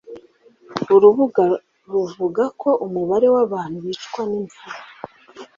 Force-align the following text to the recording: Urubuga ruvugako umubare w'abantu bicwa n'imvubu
Urubuga 0.95 1.43
ruvugako 1.91 2.69
umubare 2.85 3.27
w'abantu 3.35 3.77
bicwa 3.85 4.21
n'imvubu 4.29 4.79